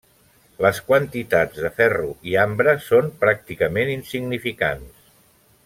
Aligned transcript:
Les 0.65 0.77
quantitats 0.85 1.59
de 1.65 1.71
ferro 1.81 2.09
i 2.31 2.35
ambre 2.45 2.75
són 2.87 3.13
pràcticament 3.25 3.93
insignificants. 3.97 5.07